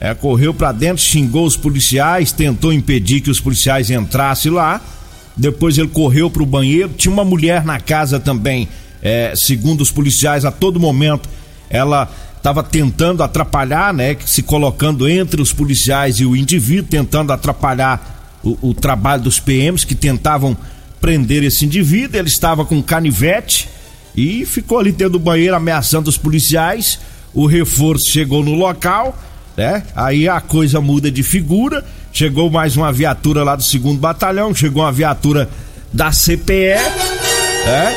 É, 0.00 0.14
correu 0.14 0.54
para 0.54 0.72
dentro, 0.72 1.02
xingou 1.02 1.44
os 1.44 1.56
policiais, 1.56 2.32
tentou 2.32 2.72
impedir 2.72 3.20
que 3.20 3.30
os 3.30 3.40
policiais 3.40 3.90
entrassem 3.90 4.50
lá. 4.50 4.80
Depois 5.36 5.76
ele 5.76 5.88
correu 5.88 6.30
para 6.30 6.42
o 6.42 6.46
banheiro. 6.46 6.90
Tinha 6.96 7.12
uma 7.12 7.24
mulher 7.24 7.64
na 7.64 7.78
casa 7.78 8.18
também, 8.18 8.68
é, 9.02 9.34
segundo 9.36 9.82
os 9.82 9.90
policiais, 9.90 10.44
a 10.44 10.50
todo 10.50 10.80
momento 10.80 11.28
ela 11.68 12.10
estava 12.36 12.62
tentando 12.62 13.22
atrapalhar, 13.22 13.92
né? 13.92 14.16
Se 14.24 14.42
colocando 14.42 15.06
entre 15.06 15.42
os 15.42 15.52
policiais 15.52 16.18
e 16.18 16.24
o 16.24 16.34
indivíduo, 16.34 16.88
tentando 16.90 17.32
atrapalhar 17.32 18.38
o, 18.42 18.70
o 18.70 18.74
trabalho 18.74 19.22
dos 19.22 19.38
PMs 19.38 19.84
que 19.84 19.94
tentavam 19.94 20.56
prender 21.00 21.42
esse 21.42 21.66
indivíduo. 21.66 22.18
Ele 22.18 22.28
estava 22.28 22.64
com 22.64 22.82
canivete 22.82 23.68
e 24.16 24.46
ficou 24.46 24.78
ali 24.78 24.90
dentro 24.90 25.12
do 25.12 25.18
banheiro 25.18 25.54
ameaçando 25.54 26.08
os 26.08 26.16
policiais. 26.16 26.98
O 27.34 27.46
reforço 27.46 28.10
chegou 28.10 28.44
no 28.44 28.54
local, 28.54 29.16
né? 29.56 29.82
Aí 29.94 30.28
a 30.28 30.40
coisa 30.40 30.80
muda 30.80 31.10
de 31.10 31.22
figura. 31.22 31.84
Chegou 32.12 32.50
mais 32.50 32.76
uma 32.76 32.92
viatura 32.92 33.44
lá 33.44 33.54
do 33.54 33.62
segundo 33.62 34.00
batalhão, 34.00 34.54
chegou 34.54 34.82
uma 34.82 34.90
viatura 34.90 35.48
da 35.92 36.10
CPE, 36.10 36.74
né? 37.64 37.96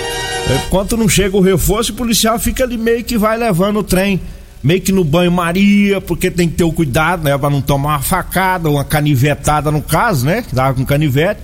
Enquanto 0.65 0.97
não 0.97 1.09
chega 1.09 1.35
o 1.35 1.41
reforço, 1.41 1.93
o 1.93 1.95
policial 1.95 2.37
fica 2.37 2.63
ali 2.63 2.77
meio 2.77 3.03
que 3.03 3.17
vai 3.17 3.37
levando 3.37 3.77
o 3.79 3.83
trem, 3.83 4.21
meio 4.61 4.81
que 4.81 4.91
no 4.91 5.03
banho-maria, 5.03 5.99
porque 5.99 6.29
tem 6.29 6.47
que 6.47 6.55
ter 6.55 6.63
o 6.63 6.71
cuidado, 6.71 7.23
né? 7.23 7.35
Pra 7.37 7.49
não 7.49 7.61
tomar 7.61 7.89
uma 7.89 8.01
facada, 8.01 8.69
uma 8.69 8.83
canivetada 8.83 9.71
no 9.71 9.81
caso, 9.81 10.25
né? 10.25 10.41
Que 10.41 10.53
tava 10.53 10.75
com 10.75 10.85
canivete. 10.85 11.39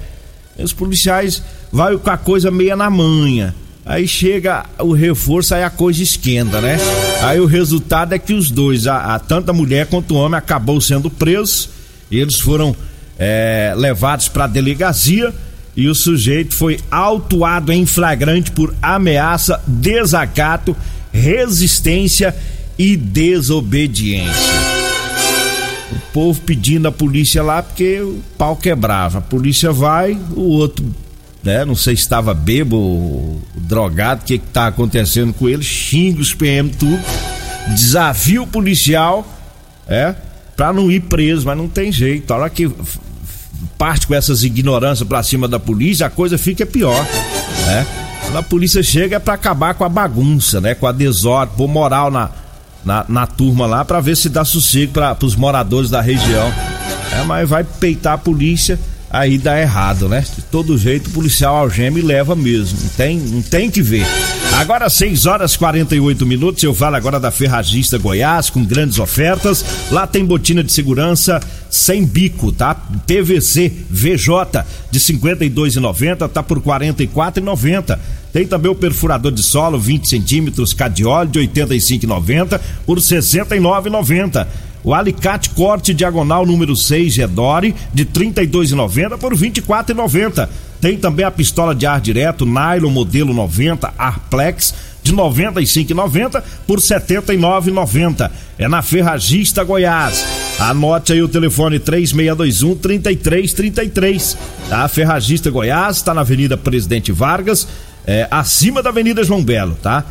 E 0.58 0.63
os 0.63 0.74
policiais 0.74 1.41
vai 1.72 1.98
com 1.98 2.10
a 2.10 2.17
coisa 2.17 2.51
meia 2.51 2.75
na 2.75 2.89
manha. 2.89 3.55
Aí 3.86 4.08
chega 4.08 4.65
o 4.77 4.93
reforço, 4.93 5.55
aí 5.55 5.63
a 5.63 5.69
coisa 5.69 6.03
esquenta, 6.03 6.62
né? 6.62 6.77
Aí 7.22 7.40
o 7.40 7.46
resultado 7.46 8.14
é 8.14 8.20
que 8.20 8.34
os 8.34 8.50
dois, 8.50 8.88
a, 8.88 9.16
a 9.16 9.20
tanto 9.20 9.50
a 9.50 9.54
mulher 9.54 9.88
quanto 9.88 10.14
o 10.14 10.18
homem, 10.18 10.38
acabou 10.38 10.80
sendo 10.80 11.10
presos. 11.10 11.70
Eles 12.10 12.40
foram 12.40 12.76
é, 13.18 13.74
levados 13.76 14.30
para 14.30 14.46
a 14.46 14.48
delegacia 14.48 15.34
e 15.76 15.88
o 15.88 15.96
sujeito 15.96 16.56
foi 16.56 16.80
autuado 16.90 17.72
em 17.72 17.86
flagrante 17.86 18.52
por 18.52 18.74
ameaça, 18.82 19.62
desacato, 19.68 20.76
resistência 21.12 22.36
e 22.78 22.96
desobediência. 22.96 24.34
O 25.92 26.00
povo 26.14 26.42
pedindo 26.42 26.88
a 26.88 26.92
polícia 26.92 27.44
lá 27.44 27.62
porque 27.62 28.00
o 28.02 28.22
pau 28.38 28.56
quebrava. 28.56 29.20
A 29.20 29.22
polícia 29.22 29.72
vai, 29.72 30.18
o 30.36 30.42
outro, 30.42 30.86
né, 31.43 31.63
não 31.63 31.75
sei 31.75 31.96
se 31.96 32.01
estava 32.01 32.34
bebo, 32.34 33.41
drogado, 33.55 34.22
o 34.22 34.25
que 34.25 34.38
que 34.38 34.48
tá 34.48 34.67
acontecendo 34.67 35.34
com 35.34 35.48
ele, 35.48 35.63
xinga 35.63 36.22
os 36.22 36.34
PM 36.34 36.69
tudo, 36.69 37.00
desafia 37.69 38.41
o 38.41 38.48
policial, 38.48 39.25
é, 39.88 40.13
pra 40.55 40.74
não 40.74 40.91
ir 40.91 41.01
preso, 41.01 41.46
mas 41.46 41.58
não 41.58 41.67
tem 41.67 41.91
jeito. 41.91 42.31
A 42.31 42.38
hora 42.38 42.50
que 42.50 42.69
parte 43.77 44.05
com 44.05 44.13
essas 44.13 44.43
ignorâncias 44.43 45.08
pra 45.08 45.24
cima 45.24 45.48
da 45.48 45.60
polícia, 45.60 46.05
a 46.05 46.10
coisa 46.10 46.38
fica 46.38 46.65
pior, 46.65 47.05
né? 47.65 47.88
Quando 48.22 48.38
a 48.38 48.43
polícia 48.43 48.84
chega 48.84 49.15
é 49.15 49.19
pra 49.19 49.34
acabar 49.34 49.74
com 49.74 49.84
a 49.84 49.89
bagunça, 49.89 50.60
né? 50.60 50.75
Com 50.75 50.86
a 50.86 50.91
desordem, 50.91 51.55
pôr 51.55 51.67
moral 51.67 52.12
na, 52.12 52.29
na, 52.84 53.05
na 53.08 53.25
turma 53.25 53.65
lá 53.65 53.86
pra 53.86 54.01
ver 54.01 54.15
se 54.17 54.29
dá 54.29 54.43
sossego 54.43 54.93
para 54.93 55.15
pros 55.15 55.36
moradores 55.36 55.89
da 55.89 56.01
região. 56.01 56.53
É, 57.12 57.24
mas 57.24 57.50
vai 57.50 57.63
peitar 57.63 58.13
a 58.13 58.17
polícia, 58.17 58.79
aí 59.10 59.38
dá 59.38 59.60
errado, 59.60 60.08
né? 60.08 60.24
De 60.36 60.42
todo 60.44 60.78
jeito 60.78 61.08
o 61.08 61.13
policial 61.13 61.56
algema 61.56 62.00
e 62.00 62.01
leva 62.01 62.36
mesmo, 62.36 62.78
não 62.82 62.89
tem, 62.89 63.42
tem 63.50 63.70
que 63.70 63.82
ver. 63.82 64.06
Agora 64.54 64.89
6 64.89 65.25
horas 65.25 65.56
48 65.56 66.25
minutos, 66.25 66.63
eu 66.63 66.74
falo 66.74 66.96
agora 66.96 67.20
da 67.20 67.32
Ferragista 67.32 67.98
Goiás 67.98 68.50
com 68.50 68.63
grandes 68.63 69.00
ofertas. 69.00 69.63
Lá 69.92 70.06
tem 70.06 70.25
botina 70.25 70.63
de 70.63 70.72
segurança 70.72 71.39
sem 71.70 72.06
bico, 72.06 72.51
tá? 72.51 72.75
PVC 72.75 73.72
VJ 73.89 74.66
de 74.92 75.00
52,90 75.00 76.28
tá 76.30 76.44
por 76.44 76.60
44,90. 76.62 77.98
Tem 78.34 78.46
também 78.46 78.72
o 78.72 78.75
perfurador 78.75 79.32
de 79.32 79.42
solo 79.42 79.80
20 79.80 80.08
centímetros 80.08 80.74
Cadioli 80.74 81.30
de 81.30 81.39
85,90 81.39 82.60
por 82.86 83.00
69,90. 83.00 84.48
O 84.84 84.94
alicate 84.94 85.50
corte 85.50 85.94
diagonal 85.94 86.46
número 86.46 86.76
6 86.76 87.14
Gedore 87.14 87.76
de 87.94 88.06
32,90 88.06 89.18
por 89.18 89.36
24,90. 89.36 90.48
Tem 90.80 90.98
também 90.98 91.26
a 91.26 91.32
pistola 91.32 91.76
de 91.76 91.86
ar 91.86 92.00
direto 92.00 92.46
nylon 92.46 92.90
modelo 92.90 93.34
90 93.34 93.94
Arplex 93.98 94.74
de 95.04 95.14
95,90 95.14 96.42
por 96.66 96.80
79,90. 96.80 98.32
É 98.58 98.68
na 98.70 98.82
Ferragista 98.82 99.64
Goiás. 99.64 100.26
Anote 100.58 101.12
aí 101.12 101.22
o 101.22 101.28
telefone 101.28 101.80
3621 101.80 102.76
3333. 102.78 104.38
A 104.72 104.88
Ferragista 104.88 105.50
Goiás 105.50 105.98
está 105.98 106.14
na 106.14 106.22
Avenida 106.22 106.56
Presidente 106.56 107.12
Vargas, 107.12 107.68
é, 108.06 108.28
acima 108.32 108.82
da 108.82 108.90
Avenida 108.90 109.24
João 109.24 109.44
Belo, 109.44 109.78
tá? 109.82 110.06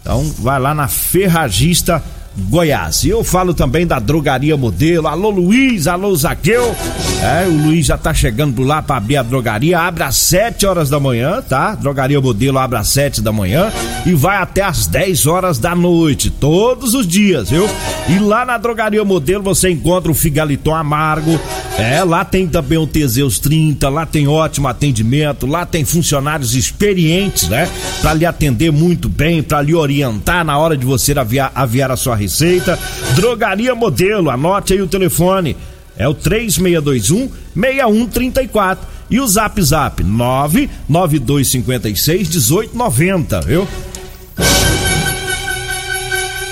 Então 0.00 0.22
vai 0.38 0.60
lá 0.60 0.74
na 0.74 0.86
Ferragista 0.86 1.94
Goiás 1.94 2.23
Goiás. 2.36 3.04
E 3.04 3.10
eu 3.10 3.22
falo 3.22 3.54
também 3.54 3.86
da 3.86 3.98
Drogaria 3.98 4.56
Modelo. 4.56 5.06
Alô 5.06 5.30
Luiz, 5.30 5.86
alô 5.86 6.14
Zaqueu. 6.14 6.74
É, 7.22 7.46
o 7.46 7.66
Luiz 7.66 7.86
já 7.86 7.96
tá 7.96 8.12
chegando 8.12 8.62
lá 8.62 8.82
para 8.82 8.96
abrir 8.96 9.16
a 9.16 9.22
drogaria. 9.22 9.78
Abre 9.78 10.02
às 10.02 10.16
7 10.16 10.66
horas 10.66 10.90
da 10.90 10.98
manhã, 11.00 11.40
tá? 11.40 11.74
Drogaria 11.74 12.20
Modelo 12.20 12.58
abre 12.58 12.78
às 12.78 12.88
7 12.88 13.22
da 13.22 13.32
manhã 13.32 13.72
e 14.04 14.12
vai 14.12 14.36
até 14.36 14.62
às 14.62 14.86
10 14.86 15.26
horas 15.26 15.58
da 15.58 15.74
noite, 15.74 16.28
todos 16.28 16.92
os 16.92 17.06
dias, 17.06 17.50
viu? 17.50 17.68
E 18.08 18.18
lá 18.18 18.44
na 18.44 18.58
Drogaria 18.58 19.04
Modelo 19.04 19.42
você 19.42 19.70
encontra 19.70 20.10
o 20.10 20.14
Figaliton 20.14 20.74
Amargo. 20.74 21.40
É, 21.78 22.04
lá 22.04 22.24
tem 22.24 22.46
também 22.46 22.78
o 22.78 22.86
Teseus 22.86 23.38
30, 23.38 23.88
lá 23.88 24.06
tem 24.06 24.28
ótimo 24.28 24.68
atendimento, 24.68 25.46
lá 25.46 25.64
tem 25.64 25.84
funcionários 25.84 26.54
experientes, 26.54 27.48
né? 27.48 27.68
Para 28.00 28.14
lhe 28.14 28.26
atender 28.26 28.70
muito 28.70 29.08
bem, 29.08 29.42
para 29.42 29.62
lhe 29.62 29.74
orientar 29.74 30.44
na 30.44 30.58
hora 30.58 30.76
de 30.76 30.84
você 30.84 31.18
aviar, 31.18 31.50
aviar 31.54 31.90
a 31.90 31.96
sua 31.96 32.14
receita. 32.24 32.78
Drogaria 33.14 33.74
Modelo, 33.74 34.30
anote 34.30 34.72
aí 34.72 34.82
o 34.82 34.86
telefone. 34.86 35.56
É 35.96 36.08
o 36.08 36.14
3621 36.14 37.30
6134 37.54 38.94
e 39.10 39.20
o 39.20 39.26
Zap 39.26 39.60
Zap 39.62 40.02
99256 40.02 42.28
1890, 42.28 43.40
viu? 43.42 43.68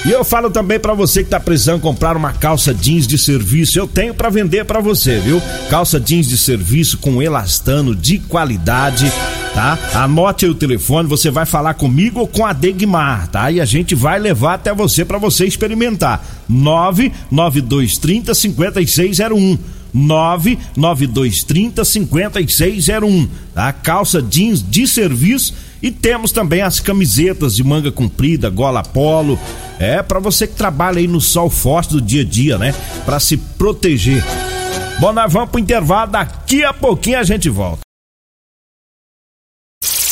E 0.04 0.10
eu 0.10 0.24
falo 0.24 0.50
também 0.50 0.80
para 0.80 0.94
você 0.94 1.22
que 1.22 1.30
tá 1.30 1.38
precisando 1.38 1.80
comprar 1.80 2.16
uma 2.16 2.32
calça 2.32 2.74
jeans 2.74 3.06
de 3.06 3.16
serviço, 3.16 3.78
eu 3.78 3.86
tenho 3.86 4.12
para 4.12 4.28
vender 4.30 4.64
para 4.64 4.80
você, 4.80 5.20
viu? 5.20 5.40
Calça 5.70 6.00
jeans 6.00 6.28
de 6.28 6.36
serviço 6.36 6.98
com 6.98 7.22
elastano 7.22 7.94
de 7.94 8.18
qualidade, 8.18 9.12
tá? 9.54 9.78
Anote 9.94 10.46
o 10.46 10.54
telefone, 10.54 11.08
você 11.08 11.30
vai 11.30 11.46
falar 11.46 11.74
comigo 11.74 12.20
ou 12.20 12.26
com 12.26 12.44
a 12.44 12.52
Degmar, 12.52 13.28
tá? 13.28 13.50
E 13.50 13.60
a 13.60 13.64
gente 13.64 13.94
vai 13.94 14.18
levar 14.18 14.54
até 14.54 14.74
você 14.74 15.04
para 15.04 15.18
você 15.18 15.46
experimentar. 15.46 16.24
99230 16.48 18.34
5601 18.34 19.58
99230 19.92 21.84
5601. 21.84 23.28
A 23.54 23.72
calça 23.72 24.22
jeans 24.22 24.62
de 24.62 24.86
serviço 24.86 25.54
e 25.82 25.90
temos 25.90 26.32
também 26.32 26.62
as 26.62 26.80
camisetas 26.80 27.54
de 27.56 27.64
manga 27.64 27.92
comprida, 27.92 28.48
gola 28.48 28.82
polo. 28.82 29.38
É 29.78 30.02
para 30.02 30.20
você 30.20 30.46
que 30.46 30.54
trabalha 30.54 30.98
aí 30.98 31.08
no 31.08 31.20
sol 31.20 31.50
forte 31.50 31.90
do 31.90 32.00
dia 32.00 32.22
a 32.22 32.24
dia, 32.24 32.56
né? 32.56 32.74
Para 33.04 33.20
se 33.20 33.36
proteger. 33.36 34.24
Bom, 35.00 35.12
nós 35.12 35.32
vamos 35.32 35.50
pro 35.50 35.60
intervalo, 35.60 36.12
daqui 36.12 36.64
a 36.64 36.72
pouquinho 36.72 37.18
a 37.18 37.24
gente 37.24 37.48
volta. 37.48 37.91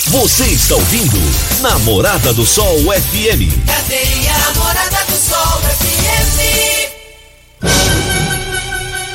Você 0.07 0.47
está 0.47 0.75
ouvindo 0.75 1.19
Namorada 1.61 2.33
do 2.33 2.45
Sol 2.45 2.79
FM. 2.81 3.53
Cadê 3.67 4.29
a 4.29 4.39
Namorada 4.39 5.05
do 5.07 5.13
Sol 5.13 5.61
FM? 5.79 6.41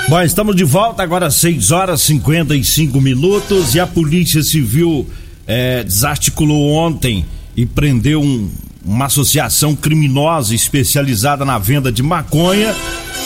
Bom, 0.07 0.21
estamos 0.21 0.55
de 0.55 0.63
volta 0.63 1.01
agora 1.01 1.31
6 1.31 1.71
horas 1.71 2.01
55 2.01 3.01
minutos 3.01 3.73
e 3.73 3.79
a 3.79 3.87
Polícia 3.87 4.43
Civil 4.43 5.09
é, 5.47 5.83
desarticulou 5.83 6.71
ontem 6.73 7.25
e 7.57 7.65
prendeu 7.65 8.21
um, 8.21 8.49
uma 8.85 9.07
associação 9.07 9.75
criminosa 9.75 10.53
especializada 10.53 11.43
na 11.43 11.57
venda 11.57 11.91
de 11.91 12.03
maconha. 12.03 12.75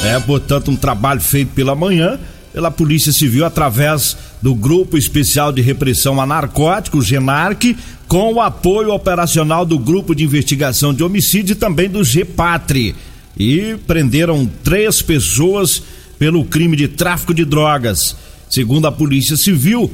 É, 0.03 0.17
portanto, 0.21 0.71
um 0.71 0.77
trabalho 0.77 1.19
feito 1.19 1.51
pela 1.53 1.75
manhã 1.75 2.17
pela 2.53 2.71
Polícia 2.71 3.11
Civil 3.11 3.45
através 3.45 4.17
do 4.41 4.55
Grupo 4.55 4.97
Especial 4.97 5.51
de 5.51 5.61
Repressão 5.61 6.19
a 6.19 6.25
Narcóticos, 6.25 7.05
GENARC, 7.05 7.75
com 8.07 8.33
o 8.33 8.41
apoio 8.41 8.93
operacional 8.93 9.65
do 9.65 9.77
Grupo 9.77 10.15
de 10.15 10.23
Investigação 10.23 10.93
de 10.93 11.03
Homicídio 11.03 11.53
e 11.53 11.55
também 11.55 11.89
do 11.89 12.03
GEPATRI. 12.03 12.95
E 13.37 13.75
prenderam 13.85 14.49
três 14.63 15.01
pessoas 15.01 15.83
pelo 16.17 16.43
crime 16.43 16.75
de 16.75 16.87
tráfico 16.87 17.33
de 17.33 17.45
drogas. 17.45 18.15
Segundo 18.49 18.87
a 18.87 18.91
Polícia 18.91 19.37
Civil, 19.37 19.91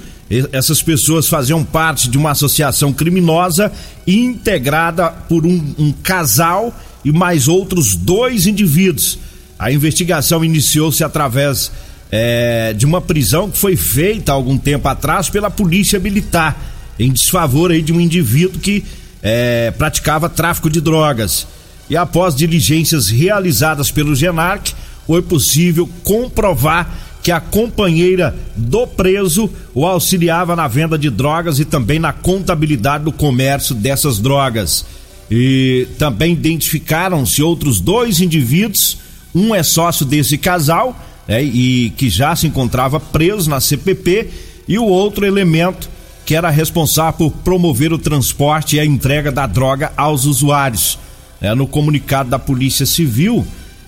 essas 0.51 0.81
pessoas 0.81 1.27
faziam 1.27 1.63
parte 1.63 2.09
de 2.09 2.17
uma 2.17 2.31
associação 2.31 2.91
criminosa 2.93 3.71
integrada 4.07 5.09
por 5.09 5.45
um, 5.45 5.75
um 5.77 5.91
casal 5.91 6.73
e 7.03 7.11
mais 7.11 7.47
outros 7.47 7.95
dois 7.95 8.47
indivíduos. 8.47 9.19
A 9.59 9.71
investigação 9.71 10.43
iniciou-se 10.43 11.03
através 11.03 11.71
é, 12.11 12.73
de 12.73 12.85
uma 12.85 13.01
prisão 13.01 13.49
que 13.49 13.57
foi 13.57 13.75
feita 13.75 14.31
há 14.31 14.35
algum 14.35 14.57
tempo 14.57 14.87
atrás 14.87 15.29
pela 15.29 15.49
Polícia 15.49 15.99
Militar, 15.99 16.57
em 16.99 17.11
desfavor 17.11 17.71
aí 17.71 17.81
de 17.81 17.91
um 17.91 17.99
indivíduo 17.99 18.59
que 18.59 18.83
é, 19.21 19.71
praticava 19.71 20.29
tráfico 20.29 20.69
de 20.69 20.79
drogas. 20.79 21.47
E 21.89 21.97
após 21.97 22.35
diligências 22.35 23.09
realizadas 23.09 23.91
pelo 23.91 24.15
GENARC, 24.15 24.73
foi 25.05 25.21
possível 25.21 25.89
comprovar 26.03 26.89
que 27.21 27.31
a 27.31 27.39
companheira 27.39 28.35
do 28.55 28.85
preso 28.85 29.49
o 29.73 29.85
auxiliava 29.85 30.55
na 30.55 30.67
venda 30.67 30.97
de 30.97 31.09
drogas 31.09 31.59
e 31.59 31.65
também 31.65 31.97
na 31.97 32.13
contabilidade 32.13 33.03
do 33.03 33.11
comércio 33.11 33.73
dessas 33.73 34.19
drogas. 34.19 34.85
E 35.29 35.87
também 35.97 36.33
identificaram-se 36.33 37.41
outros 37.41 37.79
dois 37.79 38.21
indivíduos, 38.21 38.99
um 39.33 39.55
é 39.55 39.63
sócio 39.63 40.05
desse 40.05 40.37
casal, 40.37 40.95
né, 41.27 41.43
e 41.43 41.91
que 41.97 42.09
já 42.09 42.35
se 42.35 42.47
encontrava 42.47 42.99
preso 42.99 43.49
na 43.49 43.59
CPP, 43.59 44.29
e 44.67 44.77
o 44.79 44.85
outro 44.85 45.25
elemento 45.25 45.89
que 46.25 46.33
era 46.33 46.49
responsável 46.49 47.13
por 47.13 47.31
promover 47.43 47.93
o 47.93 47.99
transporte 47.99 48.75
e 48.75 48.79
a 48.79 48.85
entrega 48.85 49.31
da 49.31 49.45
droga 49.45 49.91
aos 49.95 50.25
usuários. 50.25 50.97
É, 51.39 51.53
no 51.53 51.67
comunicado 51.67 52.29
da 52.29 52.39
Polícia 52.39 52.85
Civil, 52.85 53.45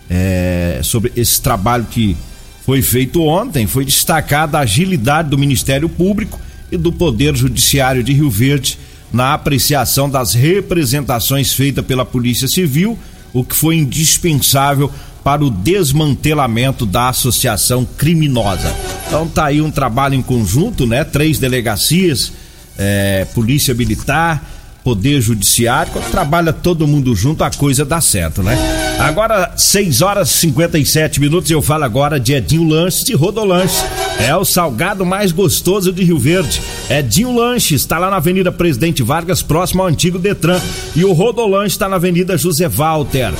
é, 0.09 0.81
sobre 0.83 1.11
esse 1.15 1.41
trabalho 1.41 1.87
que 1.89 2.15
foi 2.63 2.81
feito 2.81 3.23
ontem, 3.23 3.65
foi 3.65 3.85
destacada 3.85 4.57
a 4.57 4.61
agilidade 4.61 5.29
do 5.29 5.37
Ministério 5.37 5.89
Público 5.89 6.39
e 6.71 6.77
do 6.77 6.91
Poder 6.91 7.35
Judiciário 7.35 8.03
de 8.03 8.13
Rio 8.13 8.29
Verde 8.29 8.77
na 9.11 9.33
apreciação 9.33 10.09
das 10.09 10.33
representações 10.33 11.53
feitas 11.53 11.85
pela 11.85 12.05
Polícia 12.05 12.47
Civil, 12.47 12.99
o 13.33 13.43
que 13.43 13.55
foi 13.55 13.77
indispensável 13.77 14.91
para 15.27 15.43
o 15.43 15.49
desmantelamento 15.49 16.85
da 16.85 17.09
associação 17.09 17.85
criminosa. 17.97 18.73
Então 19.05 19.27
tá 19.27 19.47
aí 19.47 19.61
um 19.61 19.69
trabalho 19.69 20.15
em 20.15 20.21
conjunto, 20.21 20.87
né? 20.87 21.03
Três 21.03 21.37
delegacias, 21.37 22.31
é, 22.77 23.27
Polícia 23.35 23.73
Militar, 23.73 24.41
Poder 24.85 25.19
Judiciário, 25.19 25.91
quando 25.91 26.09
trabalha 26.09 26.53
todo 26.53 26.87
mundo 26.87 27.13
junto, 27.13 27.43
a 27.43 27.51
coisa 27.51 27.83
dá 27.83 27.99
certo, 27.99 28.41
né? 28.41 28.57
Agora, 28.99 29.51
6 29.57 30.01
horas 30.01 30.29
e 30.29 30.37
57 30.37 31.19
minutos, 31.19 31.51
eu 31.51 31.61
falo 31.61 31.83
agora 31.83 32.17
de 32.21 32.31
Edinho 32.31 32.63
Lanches 32.65 33.03
de 33.03 33.13
Rodolanches. 33.13 33.83
É 34.17 34.33
o 34.33 34.45
salgado 34.45 35.05
mais 35.05 35.33
gostoso 35.33 35.91
de 35.91 36.05
Rio 36.05 36.17
Verde. 36.17 36.61
Edinho 36.89 37.35
Lanches 37.35 37.81
está 37.81 37.99
lá 37.99 38.09
na 38.09 38.15
Avenida 38.15 38.49
Presidente 38.49 39.03
Vargas, 39.03 39.41
próximo 39.41 39.81
ao 39.81 39.89
antigo 39.89 40.17
Detran. 40.17 40.61
E 40.95 41.03
o 41.03 41.11
Rodolanche 41.11 41.75
está 41.75 41.89
na 41.89 41.97
Avenida 41.97 42.37
José 42.37 42.69
Walter. 42.69 43.33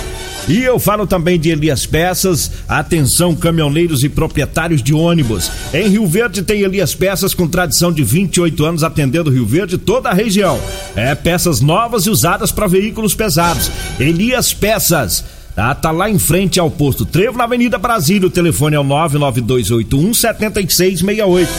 E 0.48 0.64
eu 0.64 0.80
falo 0.80 1.06
também 1.06 1.38
de 1.38 1.50
Elias 1.50 1.86
Peças. 1.86 2.52
Atenção, 2.68 3.36
caminhoneiros 3.36 4.04
e 4.04 4.10
proprietários 4.10 4.82
de 4.82 4.94
ônibus. 4.94 5.52
Em 5.74 5.90
Rio 5.90 6.08
Verde 6.08 6.42
tem 6.42 6.62
Elias 6.62 6.96
Peças 6.96 7.34
com 7.34 7.48
tradição 7.48 7.92
de 7.92 8.04
28 8.04 8.66
anos 8.66 8.84
atendendo 8.84 9.30
Rio 9.30 9.46
Verde 9.46 9.78
toda 9.78 10.10
a 10.10 10.14
região. 10.14 10.60
É 10.96 11.14
peças 11.16 11.60
novas 11.60 12.06
e 12.06 12.10
usadas 12.10 12.52
para 12.52 12.68
veículos 12.68 13.14
pesados. 13.14 13.70
Elias 14.00 14.54
Peças. 14.54 15.24
Tá, 15.54 15.74
tá 15.74 15.90
lá 15.90 16.08
em 16.08 16.20
frente 16.20 16.60
ao 16.60 16.70
posto 16.70 17.04
Trevo, 17.04 17.36
na 17.36 17.46
Avenida 17.46 17.80
Brasília. 17.80 18.28
O 18.28 18.32
telefone 18.32 18.76
é 18.76 18.80
o 18.80 18.84
99281 18.84 20.14
7668. 20.14 21.50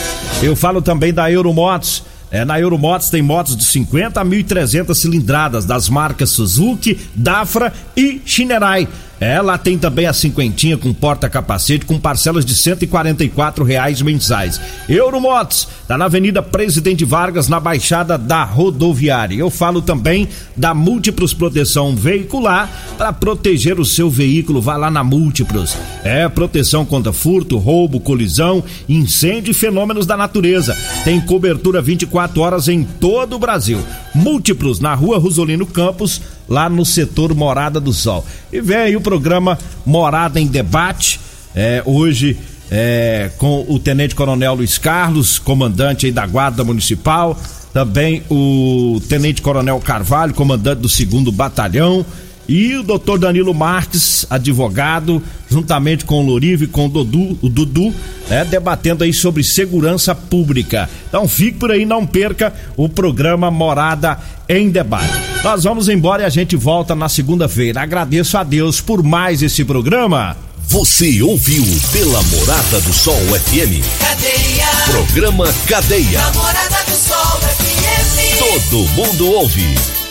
Eu 0.41 0.55
falo 0.55 0.81
também 0.81 1.13
da 1.13 1.29
Euromotos. 1.29 2.03
É, 2.31 2.45
na 2.45 2.59
Euromotos 2.59 3.09
tem 3.09 3.21
motos 3.21 3.55
de 3.55 3.63
50 3.63 4.21
a 4.21 4.25
1.300 4.25 4.93
cilindradas 4.93 5.65
das 5.65 5.89
marcas 5.89 6.29
Suzuki, 6.29 6.99
Dafra 7.15 7.73
e 7.97 8.21
Shinerai. 8.25 8.87
Ela 9.19 9.57
tem 9.57 9.77
também 9.77 10.05
a 10.05 10.13
cinquentinha 10.13 10.77
com 10.77 10.93
porta-capacete 10.93 11.85
com 11.85 11.99
parcelas 11.99 12.45
de 12.45 12.53
R$ 12.53 13.63
reais 13.65 14.01
mensais. 14.01 14.59
Euromotos, 14.87 15.67
tá 15.87 15.97
na 15.97 16.05
Avenida 16.05 16.41
Presidente 16.41 17.03
Vargas, 17.03 17.47
na 17.47 17.59
Baixada 17.59 18.17
da 18.17 18.43
Rodoviária. 18.43 19.35
Eu 19.35 19.49
falo 19.49 19.81
também 19.81 20.27
da 20.55 20.73
Múltiplos 20.73 21.33
Proteção 21.33 21.95
Veicular 21.95 22.69
para 22.97 23.11
proteger 23.11 23.79
o 23.79 23.85
seu 23.85 24.09
veículo. 24.09 24.61
Vá 24.61 24.77
lá 24.77 24.89
na 24.89 25.03
Múltiplos. 25.03 25.75
É 26.03 26.27
proteção 26.29 26.85
contra 26.85 27.11
furto, 27.11 27.57
roubo, 27.57 27.99
colisão, 27.99 28.63
incêndio 28.87 29.51
e 29.51 29.53
fenômenos 29.53 30.05
da 30.05 30.15
natureza. 30.15 30.77
Tem 31.03 31.19
cobertura 31.19 31.81
24 31.81 32.41
horas 32.41 32.67
em 32.67 32.83
todo 32.83 33.35
o 33.35 33.39
Brasil. 33.39 33.79
Múltiplos 34.13 34.79
na 34.79 34.93
Rua 34.93 35.17
Rosolino 35.17 35.65
Campos 35.65 36.21
lá 36.49 36.67
no 36.67 36.85
setor 36.85 37.35
Morada 37.35 37.79
do 37.79 37.93
Sol. 37.93 38.25
E 38.51 38.59
vem 38.59 38.77
aí 38.77 38.95
o 38.95 39.01
programa 39.01 39.57
Morada 39.85 40.39
em 40.39 40.47
Debate, 40.47 41.19
é, 41.55 41.81
hoje 41.85 42.37
é, 42.71 43.31
com 43.37 43.65
o 43.67 43.79
Tenente 43.79 44.15
Coronel 44.15 44.55
Luiz 44.55 44.77
Carlos, 44.77 45.39
comandante 45.39 46.11
da 46.11 46.25
Guarda 46.25 46.63
Municipal, 46.63 47.39
também 47.73 48.23
o 48.29 48.99
Tenente 49.07 49.41
Coronel 49.41 49.79
Carvalho, 49.79 50.33
comandante 50.33 50.81
do 50.81 50.89
segundo 50.89 51.31
Batalhão, 51.31 52.05
e 52.49 52.75
o 52.75 52.81
doutor 52.81 53.19
Danilo 53.19 53.53
Marques, 53.53 54.25
advogado, 54.27 55.21
juntamente 55.47 56.03
com 56.03 56.15
o 56.15 56.25
Lorive 56.25 56.65
e 56.65 56.67
com 56.67 56.87
o 56.87 56.89
Dudu, 56.89 57.37
o 57.43 57.47
Dudu 57.47 57.93
né, 58.27 58.43
debatendo 58.43 59.03
aí 59.03 59.13
sobre 59.13 59.43
segurança 59.43 60.15
pública. 60.15 60.89
Então 61.07 61.27
fique 61.27 61.59
por 61.59 61.71
aí, 61.71 61.85
não 61.85 62.07
perca 62.07 62.51
o 62.75 62.89
programa 62.89 63.51
Morada 63.51 64.17
em 64.49 64.71
Debate. 64.71 65.13
Nós 65.43 65.63
vamos 65.63 65.87
embora 65.87 66.23
e 66.23 66.25
a 66.25 66.29
gente 66.29 66.55
volta 66.55 66.95
na 66.95 67.07
segunda-feira. 67.07 67.81
Agradeço 67.81 68.35
a 68.35 68.43
Deus 68.43 68.81
por 68.81 69.03
mais 69.03 69.43
esse 69.43 69.63
programa. 69.63 70.35
Você 70.69 71.21
ouviu 71.21 71.63
pela 71.91 72.21
Morada 72.23 72.81
do 72.81 72.93
Sol 72.93 73.15
FM. 73.15 73.85
Cadeia. 73.99 74.67
Programa 74.89 75.53
Cadeia. 75.67 76.19
Namorada 76.19 76.83
do 76.83 76.95
Sol 76.95 77.39
FM. 77.41 78.39
Todo 78.39 78.87
mundo 78.95 79.27
ouve 79.33 79.98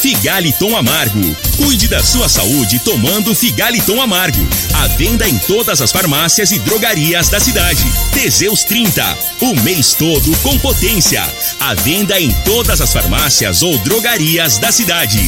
Figaliton 0.00 0.74
Amargo. 0.74 1.36
Cuide 1.58 1.86
da 1.86 2.02
sua 2.02 2.26
saúde 2.26 2.78
tomando 2.78 3.34
Figaliton 3.34 4.00
Amargo. 4.00 4.48
A 4.72 4.86
venda 4.88 5.28
em 5.28 5.36
todas 5.36 5.82
as 5.82 5.92
farmácias 5.92 6.52
e 6.52 6.58
drogarias 6.58 7.28
da 7.28 7.38
cidade. 7.38 7.84
Teseus 8.10 8.64
30. 8.64 9.18
O 9.42 9.54
mês 9.60 9.92
todo 9.92 10.34
com 10.38 10.58
potência. 10.58 11.22
A 11.60 11.74
venda 11.74 12.18
em 12.18 12.30
todas 12.46 12.80
as 12.80 12.90
farmácias 12.90 13.62
ou 13.62 13.76
drogarias 13.78 14.56
da 14.56 14.72
cidade. 14.72 15.20